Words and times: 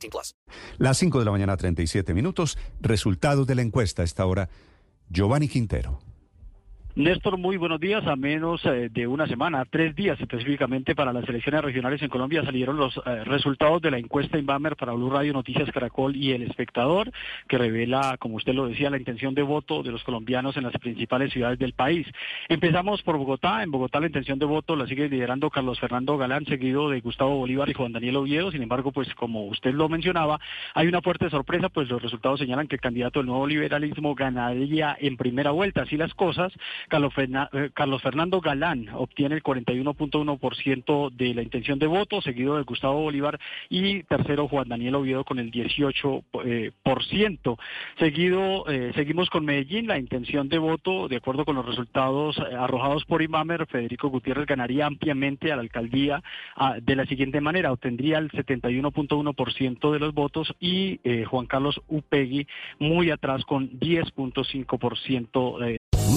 18 0.00 0.10
plus. 0.10 0.36
Las 0.78 0.98
5 0.98 1.18
de 1.18 1.24
la 1.24 1.30
mañana, 1.30 1.56
37 1.56 2.14
minutos. 2.14 2.58
Resultados 2.80 3.46
de 3.46 3.54
la 3.54 3.62
encuesta 3.62 4.02
a 4.02 4.04
esta 4.04 4.26
hora. 4.26 4.48
Giovanni 5.08 5.48
Quintero. 5.48 6.00
Néstor, 6.96 7.38
muy 7.38 7.56
buenos 7.56 7.78
días. 7.78 8.04
A 8.08 8.16
menos 8.16 8.64
eh, 8.64 8.88
de 8.90 9.06
una 9.06 9.28
semana, 9.28 9.64
tres 9.64 9.94
días 9.94 10.20
específicamente 10.20 10.96
para 10.96 11.12
las 11.12 11.26
elecciones 11.28 11.62
regionales 11.62 12.02
en 12.02 12.08
Colombia, 12.08 12.44
salieron 12.44 12.76
los 12.76 12.96
eh, 13.06 13.22
resultados 13.24 13.80
de 13.80 13.92
la 13.92 13.98
encuesta 13.98 14.38
Inbamer 14.38 14.74
para 14.74 14.92
Blue 14.92 15.08
Radio 15.08 15.32
Noticias 15.32 15.70
Caracol 15.70 16.16
y 16.16 16.32
El 16.32 16.42
Espectador, 16.42 17.12
que 17.46 17.58
revela, 17.58 18.16
como 18.18 18.34
usted 18.36 18.54
lo 18.54 18.66
decía, 18.66 18.90
la 18.90 18.98
intención 18.98 19.36
de 19.36 19.42
voto 19.42 19.84
de 19.84 19.92
los 19.92 20.02
colombianos 20.02 20.56
en 20.56 20.64
las 20.64 20.72
principales 20.78 21.32
ciudades 21.32 21.60
del 21.60 21.74
país. 21.74 22.08
Empezamos 22.48 23.02
por 23.02 23.18
Bogotá. 23.18 23.62
En 23.62 23.70
Bogotá 23.70 24.00
la 24.00 24.08
intención 24.08 24.40
de 24.40 24.46
voto 24.46 24.74
la 24.74 24.88
sigue 24.88 25.08
liderando 25.08 25.48
Carlos 25.48 25.78
Fernando 25.78 26.18
Galán, 26.18 26.44
seguido 26.46 26.90
de 26.90 27.00
Gustavo 27.00 27.36
Bolívar 27.36 27.68
y 27.68 27.74
Juan 27.74 27.92
Daniel 27.92 28.16
Oviedo. 28.16 28.50
Sin 28.50 28.64
embargo, 28.64 28.90
pues 28.90 29.14
como 29.14 29.44
usted 29.46 29.72
lo 29.74 29.88
mencionaba, 29.88 30.40
hay 30.74 30.88
una 30.88 31.02
fuerte 31.02 31.30
sorpresa, 31.30 31.68
pues 31.68 31.88
los 31.88 32.02
resultados 32.02 32.40
señalan 32.40 32.66
que 32.66 32.74
el 32.74 32.80
candidato 32.80 33.20
del 33.20 33.28
nuevo 33.28 33.46
liberalismo 33.46 34.16
ganaría 34.16 34.96
en 35.00 35.16
primera 35.16 35.52
vuelta. 35.52 35.82
Así 35.82 35.96
las 35.96 36.14
cosas, 36.14 36.52
Carlos, 36.88 37.12
eh, 37.16 37.70
Carlos 37.74 38.02
Fernando 38.02 38.40
Galán 38.40 38.88
obtiene 38.94 39.34
el 39.34 39.42
41.1% 39.42 41.10
de 41.10 41.34
la 41.34 41.42
intención 41.42 41.78
de 41.78 41.86
voto, 41.86 42.20
seguido 42.20 42.56
de 42.56 42.62
Gustavo 42.62 43.02
Bolívar 43.02 43.38
y 43.68 44.02
tercero 44.04 44.48
Juan 44.48 44.68
Daniel 44.68 44.96
Oviedo 44.96 45.24
con 45.24 45.38
el 45.38 45.50
18%. 45.50 46.22
Eh. 46.44 46.72
Seguido, 47.98 48.68
eh, 48.68 48.92
seguimos 48.94 49.30
con 49.30 49.44
Medellín, 49.44 49.86
la 49.86 49.98
intención 49.98 50.48
de 50.48 50.58
voto, 50.58 51.08
de 51.08 51.16
acuerdo 51.16 51.44
con 51.44 51.56
los 51.56 51.66
resultados 51.66 52.38
arrojados 52.38 53.04
por 53.04 53.22
Imamer, 53.22 53.66
Federico 53.66 54.08
Gutiérrez 54.08 54.46
ganaría 54.46 54.86
ampliamente 54.86 55.52
a 55.52 55.56
la 55.56 55.62
alcaldía 55.62 56.22
ah, 56.56 56.76
de 56.80 56.96
la 56.96 57.06
siguiente 57.06 57.40
manera, 57.40 57.72
obtendría 57.72 58.18
el 58.18 58.30
71.1% 58.30 59.92
de 59.92 59.98
los 59.98 60.14
votos 60.14 60.54
y 60.60 61.00
Juan 61.26 61.46
Carlos 61.46 61.80
Upegui 61.88 62.46
muy 62.78 63.10
atrás 63.10 63.44
con 63.44 63.70
10.5% 63.78 65.58
de 65.58 65.79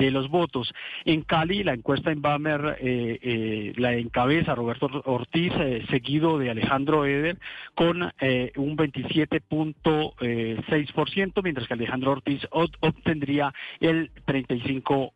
De 0.00 0.10
los 0.10 0.28
votos. 0.28 0.74
En 1.04 1.22
Cali, 1.22 1.62
la 1.62 1.74
encuesta 1.74 2.10
en 2.10 2.22
Bamer 2.22 2.78
eh, 2.80 3.18
eh, 3.22 3.74
la 3.76 3.92
encabeza 3.92 4.54
Roberto 4.54 4.88
Ortiz, 5.04 5.52
eh, 5.58 5.84
seguido 5.90 6.38
de 6.38 6.48
Alejandro 6.50 7.04
Eder, 7.04 7.36
con 7.74 8.02
un 8.02 8.76
27.6%, 8.76 11.42
mientras 11.42 11.68
que 11.68 11.74
Alejandro 11.74 12.12
Ortiz 12.12 12.40
obtendría 12.50 13.52
el 13.80 14.10
35%. 14.26 15.12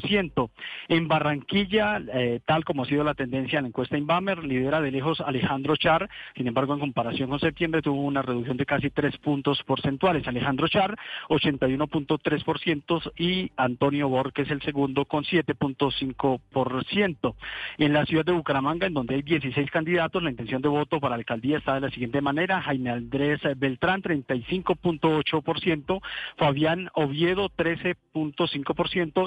Ciento. 0.00 0.50
En 0.88 1.08
Barranquilla, 1.08 2.00
eh, 2.12 2.40
tal 2.44 2.64
como 2.64 2.82
ha 2.82 2.86
sido 2.86 3.04
la 3.04 3.14
tendencia 3.14 3.58
en 3.58 3.64
la 3.64 3.68
encuesta 3.68 3.98
Inbamer, 3.98 4.44
lidera 4.44 4.80
de 4.80 4.90
lejos 4.90 5.20
Alejandro 5.20 5.76
Char, 5.76 6.08
sin 6.36 6.46
embargo 6.46 6.74
en 6.74 6.80
comparación 6.80 7.30
con 7.30 7.40
septiembre 7.40 7.82
tuvo 7.82 8.02
una 8.02 8.22
reducción 8.22 8.56
de 8.56 8.66
casi 8.66 8.90
tres 8.90 9.16
puntos 9.18 9.62
porcentuales. 9.64 10.26
Alejandro 10.26 10.68
Char, 10.68 10.96
81.3% 11.28 13.12
y 13.16 13.50
Antonio 13.56 14.08
Bor, 14.08 14.32
que 14.32 14.42
es 14.42 14.50
el 14.50 14.62
segundo, 14.62 15.04
con 15.04 15.24
7.5%. 15.24 17.34
En 17.78 17.92
la 17.92 18.06
ciudad 18.06 18.24
de 18.24 18.32
Bucaramanga, 18.32 18.86
en 18.86 18.94
donde 18.94 19.16
hay 19.16 19.22
16 19.22 19.70
candidatos, 19.70 20.22
la 20.22 20.30
intención 20.30 20.62
de 20.62 20.68
voto 20.68 21.00
para 21.00 21.10
la 21.10 21.16
alcaldía 21.16 21.58
está 21.58 21.74
de 21.74 21.80
la 21.80 21.90
siguiente 21.90 22.20
manera. 22.20 22.62
Jaime 22.62 22.90
Andrés 22.90 23.40
Beltrán, 23.56 24.02
35.8%, 24.02 26.00
Fabián 26.36 26.88
Oviedo, 26.94 27.50
13.5%, 27.50 28.57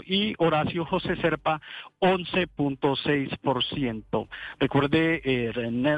y 0.05 0.33
Horacio 0.37 0.85
José 0.85 1.15
Serpa 1.17 1.59
11.6%. 1.99 4.27
Recuerde, 4.59 5.21
eh, 5.23 5.51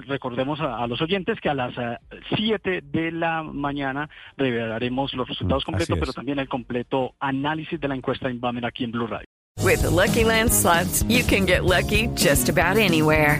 recordemos 0.08 0.60
a, 0.62 0.88
los 0.88 1.02
oyentes 1.02 1.40
que 1.40 1.50
a 1.50 1.54
las 1.54 1.74
7 2.36 2.78
eh, 2.78 2.82
de 2.84 3.12
la 3.12 3.44
mañana 3.44 4.10
revelaremos 4.38 5.14
los 5.14 5.28
resultados 5.28 5.66
completos, 5.66 5.98
pero 6.00 6.14
también 6.14 6.40
el 6.40 6.50
completo 6.50 7.14
análisis 7.20 7.80
de 7.80 7.88
la 7.88 7.96
encuesta 7.96 8.30
en 8.30 8.40
Bamer 8.40 8.66
aquí 8.66 8.84
en 8.84 8.92
Blue 8.92 9.08
Radio. 9.08 9.28
With 9.62 9.84
Lucky 9.84 10.26
Land 10.26 10.52
slots, 10.52 11.04
you 11.04 11.24
can 11.24 11.46
get 11.46 11.64
lucky 11.64 12.08
just 12.16 12.50
about 12.50 12.78
anywhere. 12.78 13.40